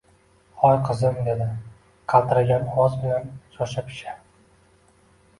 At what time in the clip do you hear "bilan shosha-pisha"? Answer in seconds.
3.03-4.15